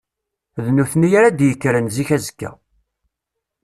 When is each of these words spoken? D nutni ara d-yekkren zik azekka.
D 0.63 0.65
nutni 0.75 1.07
ara 1.17 1.29
d-yekkren 1.37 1.87
zik 1.95 2.09
azekka. 2.15 2.51